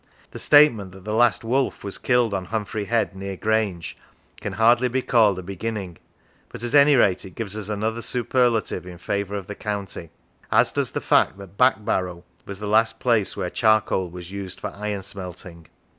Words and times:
The 0.31 0.39
statement 0.39 0.93
that 0.93 1.03
the 1.05 1.13
last 1.13 1.43
wolf 1.43 1.83
was 1.83 1.99
killed 1.99 2.33
on 2.33 2.45
Humphrey 2.45 2.85
Head, 2.85 3.15
near 3.15 3.35
Grange, 3.37 3.95
can 4.37 4.53
hardly 4.53 4.87
be 4.87 5.03
called 5.03 5.37
a 5.37 5.43
beginning, 5.43 5.99
but 6.49 6.63
at 6.63 6.73
any 6.73 6.95
rate 6.95 7.23
it 7.23 7.35
gives 7.35 7.55
us 7.55 7.69
another 7.69 8.01
superlative 8.01 8.87
in 8.87 8.97
favour 8.97 9.35
of 9.35 9.45
the 9.45 9.53
county; 9.53 10.09
as 10.51 10.71
does 10.71 10.87
also 10.87 10.93
the 10.99 11.05
fact 11.05 11.37
that 11.37 11.55
Backbarrow 11.55 12.23
was 12.47 12.57
the 12.59 12.65
last 12.67 12.99
place 12.99 13.37
where 13.37 13.51
charcoal 13.51 14.09
was 14.09 14.31
used 14.31 14.59
for 14.59 14.71
iron 14.73 15.03
smelting. 15.03 15.67